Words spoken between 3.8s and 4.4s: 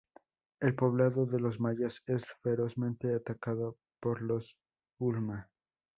por